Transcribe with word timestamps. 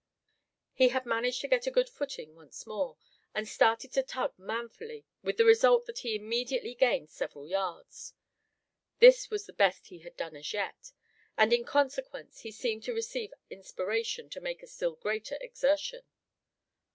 He 0.73 0.87
had 0.87 1.05
managed 1.05 1.41
to 1.41 1.47
get 1.47 1.67
a 1.67 1.69
good 1.69 1.87
footing 1.87 2.33
once 2.33 2.65
more, 2.65 2.97
and 3.35 3.47
started 3.47 3.91
to 3.91 4.01
tug 4.01 4.33
manfully 4.35 5.05
with 5.21 5.37
the 5.37 5.45
result 5.45 5.85
that 5.85 5.99
he 5.99 6.15
immediately 6.15 6.73
gained 6.73 7.11
several 7.11 7.45
yards. 7.47 8.15
This 8.97 9.29
was 9.29 9.45
the 9.45 9.53
best 9.53 9.89
he 9.89 9.99
had 9.99 10.17
done 10.17 10.35
as 10.35 10.53
yet, 10.55 10.91
and 11.37 11.53
in 11.53 11.65
consequence 11.65 12.39
he 12.39 12.51
seemed 12.51 12.81
to 12.85 12.95
receive 12.95 13.31
inspiration 13.51 14.27
to 14.31 14.41
make 14.41 14.63
a 14.63 14.67
still 14.67 14.95
greater 14.95 15.37
exertion. 15.39 16.01